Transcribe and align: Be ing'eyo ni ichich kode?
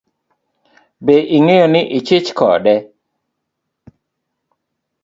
Be 1.05 1.15
ing'eyo 1.35 1.65
ni 1.73 1.81
ichich 1.97 2.29
kode? 2.39 2.75